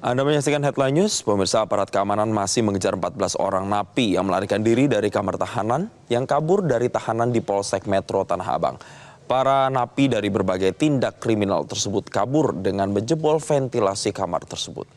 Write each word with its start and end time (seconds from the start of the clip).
Anda 0.00 0.24
menyaksikan 0.24 0.64
Headline 0.64 0.96
News, 0.96 1.20
pemirsa 1.20 1.60
aparat 1.60 1.92
keamanan 1.92 2.32
masih 2.32 2.64
mengejar 2.64 2.96
14 2.96 3.36
orang 3.36 3.68
napi 3.68 4.16
yang 4.16 4.24
melarikan 4.24 4.64
diri 4.64 4.88
dari 4.88 5.12
kamar 5.12 5.36
tahanan 5.36 5.92
yang 6.08 6.24
kabur 6.24 6.64
dari 6.64 6.88
tahanan 6.88 7.28
di 7.28 7.44
Polsek 7.44 7.84
Metro 7.84 8.24
Tanah 8.24 8.48
Abang. 8.48 8.80
Para 9.28 9.68
napi 9.68 10.08
dari 10.08 10.32
berbagai 10.32 10.72
tindak 10.72 11.20
kriminal 11.20 11.68
tersebut 11.68 12.08
kabur 12.08 12.56
dengan 12.56 12.88
menjebol 12.88 13.44
ventilasi 13.44 14.16
kamar 14.16 14.48
tersebut. 14.48 14.88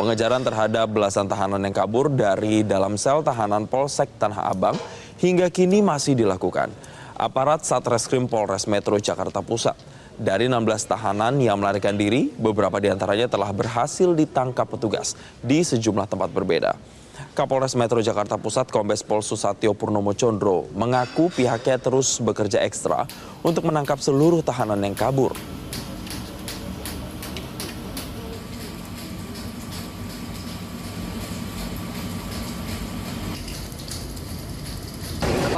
Pengejaran 0.00 0.40
terhadap 0.40 0.88
belasan 0.88 1.28
tahanan 1.28 1.60
yang 1.60 1.76
kabur 1.76 2.08
dari 2.08 2.64
dalam 2.64 2.96
sel 2.96 3.20
tahanan 3.20 3.68
Polsek 3.68 4.08
Tanah 4.16 4.48
Abang 4.48 4.80
hingga 5.20 5.52
kini 5.52 5.84
masih 5.84 6.16
dilakukan. 6.16 6.72
Aparat 7.12 7.60
Satreskrim 7.60 8.24
Polres 8.24 8.64
Metro 8.64 8.96
Jakarta 8.96 9.44
Pusat 9.44 9.89
dari 10.20 10.52
16 10.52 10.84
tahanan 10.84 11.40
yang 11.40 11.56
melarikan 11.56 11.96
diri, 11.96 12.28
beberapa 12.36 12.76
di 12.76 12.92
antaranya 12.92 13.24
telah 13.24 13.48
berhasil 13.56 14.12
ditangkap 14.12 14.68
petugas 14.68 15.16
di 15.40 15.64
sejumlah 15.64 16.04
tempat 16.04 16.28
berbeda. 16.28 16.76
Kapolres 17.32 17.72
Metro 17.72 18.00
Jakarta 18.04 18.36
Pusat 18.36 18.68
Kombes 18.68 19.00
Pol 19.00 19.24
Susatyo 19.24 19.72
Purnomo 19.72 20.12
Condro 20.12 20.68
mengaku 20.76 21.32
pihaknya 21.32 21.80
terus 21.80 22.20
bekerja 22.20 22.60
ekstra 22.64 23.08
untuk 23.40 23.64
menangkap 23.64 23.96
seluruh 23.96 24.44
tahanan 24.44 24.80
yang 24.84 24.96
kabur. 24.96 25.32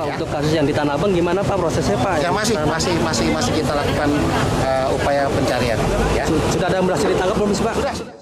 Pak 0.03 0.19
untuk 0.19 0.29
kasus 0.35 0.51
yang 0.51 0.67
di 0.67 0.75
Tanah 0.75 0.99
Abang 0.99 1.15
gimana 1.15 1.47
Pak 1.47 1.55
prosesnya 1.55 1.95
Pak? 2.03 2.27
Ya 2.27 2.35
masih 2.35 2.59
masih 2.67 2.95
masih 3.07 3.27
masih 3.31 3.53
kita 3.55 3.71
lakukan 3.71 4.11
uh, 4.67 4.97
upaya 4.99 5.31
pencarian. 5.31 5.79
Ya. 6.11 6.27
Sudah 6.27 6.67
ada 6.67 6.77
yang 6.83 6.87
berhasil 6.91 7.07
ditangkap 7.07 7.37
belum 7.39 7.53
sih 7.55 7.63
Pak? 7.63 7.75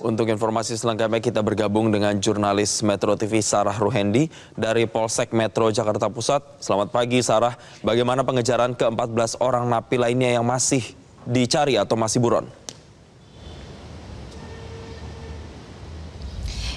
Untuk 0.05 0.27
informasi 0.29 0.77
selengkapnya 0.77 1.25
kita 1.25 1.41
bergabung 1.41 1.89
dengan 1.89 2.13
jurnalis 2.21 2.85
Metro 2.85 3.17
TV 3.17 3.41
Sarah 3.41 3.77
Ruhendi 3.81 4.29
dari 4.53 4.85
Polsek 4.85 5.33
Metro 5.33 5.73
Jakarta 5.73 6.13
Pusat. 6.13 6.61
Selamat 6.61 6.93
pagi 6.93 7.25
Sarah, 7.25 7.57
bagaimana 7.81 8.29
pengejaran 8.29 8.77
ke-14 8.77 9.41
orang 9.41 9.65
napi 9.65 9.97
lainnya 9.97 10.37
yang 10.37 10.45
masih 10.45 10.85
dicari 11.25 11.81
atau 11.81 11.97
masih 11.97 12.21
buron? 12.21 12.45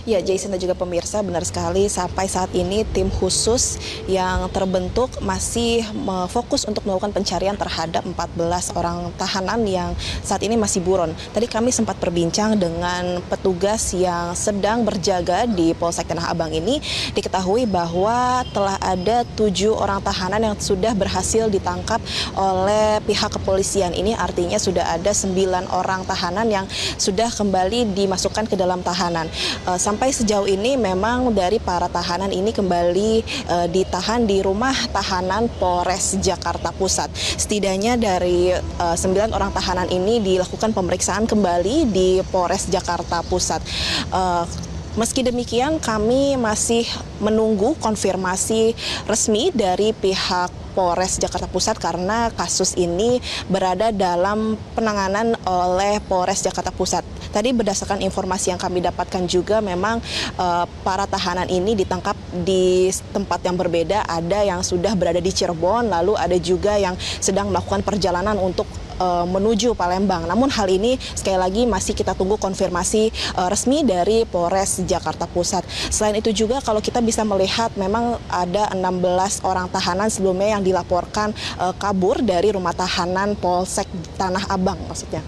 Ya, 0.03 0.19
Jason 0.19 0.51
dan 0.51 0.59
juga 0.59 0.75
pemirsa, 0.75 1.23
benar 1.23 1.47
sekali 1.47 1.87
sampai 1.87 2.27
saat 2.27 2.51
ini 2.51 2.83
tim 2.91 3.07
khusus 3.07 3.79
yang 4.03 4.51
terbentuk 4.51 5.07
masih 5.23 5.79
fokus 6.27 6.67
untuk 6.67 6.83
melakukan 6.83 7.15
pencarian 7.15 7.55
terhadap 7.55 8.03
14 8.03 8.75
orang 8.75 9.15
tahanan 9.15 9.63
yang 9.63 9.95
saat 10.19 10.43
ini 10.43 10.59
masih 10.59 10.83
buron. 10.83 11.15
Tadi 11.31 11.47
kami 11.47 11.71
sempat 11.71 12.03
berbincang 12.03 12.59
dengan 12.59 13.23
petugas 13.31 13.95
yang 13.95 14.35
sedang 14.35 14.83
berjaga 14.83 15.47
di 15.47 15.71
Polsek 15.71 16.11
Tanah 16.11 16.35
Abang 16.35 16.51
ini. 16.51 16.83
Diketahui 17.15 17.63
bahwa 17.63 18.43
telah 18.51 18.75
ada 18.83 19.23
tujuh 19.39 19.71
orang 19.71 20.03
tahanan 20.03 20.51
yang 20.51 20.55
sudah 20.59 20.91
berhasil 20.91 21.47
ditangkap 21.47 22.03
oleh 22.35 22.99
pihak 23.07 23.39
kepolisian. 23.39 23.95
Ini 23.95 24.19
artinya 24.19 24.59
sudah 24.59 24.99
ada 24.99 25.15
sembilan 25.15 25.71
orang 25.71 26.03
tahanan 26.03 26.51
yang 26.51 26.67
sudah 26.99 27.31
kembali 27.31 27.95
dimasukkan 27.95 28.51
ke 28.51 28.59
dalam 28.59 28.83
tahanan. 28.83 29.31
Uh, 29.63 29.79
sampai 29.93 30.09
sejauh 30.09 30.49
ini 30.49 30.73
memang 30.73 31.29
dari 31.37 31.61
para 31.61 31.85
tahanan 31.85 32.33
ini 32.33 32.49
kembali 32.49 33.21
uh, 33.45 33.69
ditahan 33.69 34.25
di 34.25 34.41
rumah 34.41 34.73
tahanan 34.89 35.45
Polres 35.61 36.17
Jakarta 36.17 36.73
Pusat. 36.73 37.13
Setidaknya 37.13 37.93
dari 37.93 38.49
uh, 38.57 39.29
orang 39.29 39.53
tahanan 39.53 39.93
ini 39.93 40.17
dilakukan 40.17 40.73
pemeriksaan 40.73 41.29
kembali 41.29 41.93
di 41.93 42.25
Polres 42.33 42.65
Jakarta 42.73 43.21
Pusat. 43.21 43.61
Uh, 44.09 44.49
Meski 44.93 45.25
demikian, 45.25 45.81
kami 45.81 46.37
masih 46.37 46.85
menunggu 47.17 47.73
konfirmasi 47.81 48.77
resmi 49.09 49.49
dari 49.49 49.89
pihak 49.89 50.53
Polres 50.77 51.17
Jakarta 51.17 51.49
Pusat 51.49 51.81
karena 51.81 52.29
kasus 52.29 52.77
ini 52.77 53.17
berada 53.49 53.89
dalam 53.89 54.53
penanganan 54.77 55.33
oleh 55.49 55.97
Polres 56.05 56.45
Jakarta 56.45 56.69
Pusat. 56.69 57.22
Tadi 57.33 57.49
berdasarkan 57.49 58.05
informasi 58.05 58.53
yang 58.53 58.61
kami 58.61 58.85
dapatkan 58.85 59.25
juga 59.25 59.57
memang 59.57 59.97
uh, 60.37 60.69
para 60.85 61.09
tahanan 61.09 61.49
ini 61.49 61.73
ditangkap 61.73 62.13
di 62.45 62.93
tempat 63.09 63.41
yang 63.41 63.57
berbeda. 63.57 64.05
Ada 64.05 64.45
yang 64.45 64.61
sudah 64.61 64.93
berada 64.93 65.17
di 65.17 65.33
Cirebon, 65.33 65.89
lalu 65.89 66.13
ada 66.13 66.37
juga 66.37 66.77
yang 66.77 66.93
sedang 67.17 67.49
melakukan 67.49 67.81
perjalanan 67.81 68.37
untuk 68.37 68.69
uh, 69.01 69.25
menuju 69.25 69.73
Palembang. 69.73 70.29
Namun 70.29 70.53
hal 70.53 70.69
ini 70.69 71.01
sekali 71.01 71.41
lagi 71.41 71.65
masih 71.65 71.97
kita 71.97 72.13
tunggu 72.13 72.37
konfirmasi 72.37 73.09
uh, 73.33 73.49
resmi 73.49 73.81
dari 73.81 74.29
Polres 74.29 74.85
Jakarta 74.85 75.25
Pusat. 75.25 75.65
Selain 75.89 76.13
itu 76.13 76.29
juga 76.29 76.61
kalau 76.61 76.85
kita 76.85 77.01
bisa 77.01 77.25
melihat 77.25 77.73
memang 77.73 78.21
ada 78.29 78.69
16 78.77 79.41
orang 79.41 79.65
tahanan 79.73 80.13
sebelumnya 80.13 80.59
yang 80.59 80.63
dilaporkan 80.63 81.33
uh, 81.57 81.73
kabur 81.73 82.21
dari 82.21 82.53
rumah 82.53 82.77
tahanan 82.77 83.33
Polsek 83.39 83.89
Tanah 84.21 84.45
Abang 84.53 84.77
maksudnya 84.85 85.23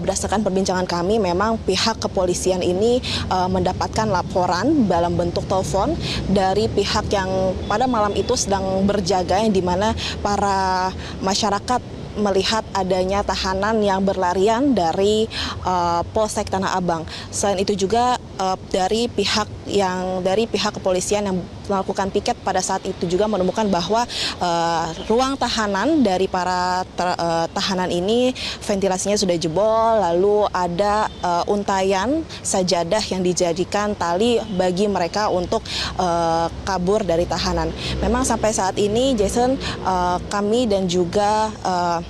berdasarkan 0.00 0.40
perbincangan 0.40 0.88
kami 0.88 1.20
memang 1.20 1.60
pihak 1.62 2.00
kepolisian 2.00 2.64
ini 2.64 2.98
uh, 3.28 3.46
mendapatkan 3.46 4.08
laporan 4.08 4.88
dalam 4.88 5.14
bentuk 5.14 5.44
telepon 5.44 5.94
dari 6.30 6.66
pihak 6.72 7.08
yang 7.12 7.52
pada 7.68 7.84
malam 7.84 8.16
itu 8.16 8.34
sedang 8.34 8.82
berjaga 8.88 9.44
yang 9.44 9.52
di 9.52 9.62
mana 9.62 9.92
para 10.24 10.90
masyarakat 11.20 11.80
melihat 12.14 12.62
adanya 12.74 13.26
tahanan 13.26 13.82
yang 13.82 14.02
berlarian 14.06 14.72
dari 14.72 15.26
uh, 15.66 16.06
Polsek 16.14 16.46
Tanah 16.46 16.78
Abang. 16.78 17.02
Selain 17.34 17.58
itu 17.58 17.74
juga 17.74 18.22
uh, 18.38 18.58
dari 18.70 19.06
pihak 19.10 19.46
yang 19.70 20.20
dari 20.20 20.44
pihak 20.44 20.76
kepolisian 20.76 21.24
yang 21.26 21.38
melakukan 21.64 22.12
piket 22.12 22.36
pada 22.44 22.60
saat 22.60 22.84
itu 22.84 23.08
juga 23.08 23.24
menemukan 23.24 23.64
bahwa 23.72 24.04
uh, 24.40 24.86
ruang 25.08 25.40
tahanan 25.40 26.04
dari 26.04 26.28
para 26.28 26.84
ter, 26.92 27.08
uh, 27.16 27.48
tahanan 27.52 27.88
ini 27.88 28.36
ventilasinya 28.60 29.16
sudah 29.16 29.36
jebol, 29.40 30.00
lalu 30.00 30.44
ada 30.52 31.08
uh, 31.24 31.44
untayan 31.48 32.20
sajadah 32.44 33.00
yang 33.08 33.24
dijadikan 33.24 33.96
tali 33.96 34.36
bagi 34.60 34.84
mereka 34.86 35.32
untuk 35.32 35.64
uh, 35.96 36.52
kabur 36.68 37.00
dari 37.02 37.24
tahanan. 37.24 37.72
Memang 38.04 38.28
sampai 38.28 38.52
saat 38.52 38.76
ini 38.76 39.16
Jason 39.16 39.56
uh, 39.84 40.20
kami 40.28 40.68
dan 40.68 40.84
juga 40.84 41.48
uh, 41.64 42.00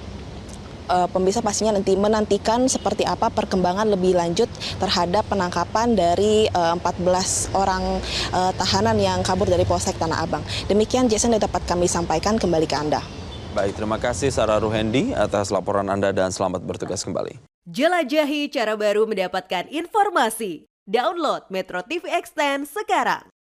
uh, 0.88 1.08
pemirsa 1.08 1.40
pastinya 1.40 1.76
nanti 1.76 1.96
menantikan 1.96 2.66
seperti 2.68 3.04
apa 3.04 3.30
perkembangan 3.32 3.88
lebih 3.88 4.16
lanjut 4.16 4.48
terhadap 4.80 5.24
penangkapan 5.28 5.96
dari 5.96 6.48
uh, 6.52 6.76
eh, 6.76 6.80
14 6.80 7.56
orang 7.56 8.00
uh, 8.32 8.52
tahanan 8.56 8.96
yang 9.00 9.20
kabur 9.20 9.48
dari 9.48 9.64
Polsek 9.68 9.96
Tanah 9.96 10.24
Abang. 10.24 10.42
Demikian 10.68 11.08
Jason 11.08 11.32
yang 11.32 11.42
dapat 11.44 11.64
kami 11.64 11.88
sampaikan 11.88 12.36
kembali 12.40 12.66
ke 12.68 12.76
Anda. 12.76 13.00
Baik, 13.54 13.78
terima 13.78 14.02
kasih 14.02 14.34
Sarah 14.34 14.58
Ruhendi 14.58 15.14
atas 15.14 15.54
laporan 15.54 15.86
Anda 15.86 16.10
dan 16.10 16.34
selamat 16.34 16.66
bertugas 16.66 17.06
kembali. 17.06 17.38
Jelajahi 17.70 18.50
cara 18.50 18.74
baru 18.74 19.06
mendapatkan 19.06 19.70
informasi. 19.70 20.66
Download 20.84 21.46
Metro 21.48 21.80
TV 21.80 22.12
Extend 22.12 22.68
sekarang. 22.68 23.33